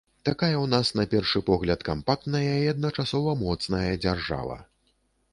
[0.27, 4.57] Такая ў нас на першы погляд кампактная і адначасова моцная дзяржава.